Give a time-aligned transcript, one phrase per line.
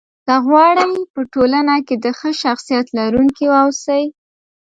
[0.25, 0.91] که غواړئ!
[1.13, 4.03] په ټولنه کې د ښه شخصيت لرونکي واوسی